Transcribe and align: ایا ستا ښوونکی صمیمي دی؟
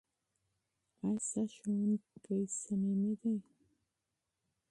ایا 1.03 1.15
ستا 1.27 1.41
ښوونکی 1.53 2.39
صمیمي 2.59 3.13
دی؟ 3.21 3.35